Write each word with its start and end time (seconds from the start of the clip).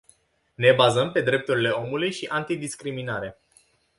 Ne 0.55 0.71
bazăm 0.71 1.11
pe 1.11 1.21
drepturile 1.21 1.69
omului 1.69 2.11
și 2.11 2.25
antidiscriminare. 2.25 3.37